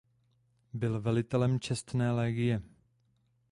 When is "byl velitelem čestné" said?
0.73-2.11